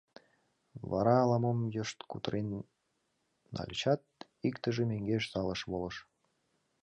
[0.91, 2.47] Вара ала-мом йышт кутырен
[3.55, 4.01] нальычат,
[4.47, 5.95] иктыже мӧҥгеш залыш волыш.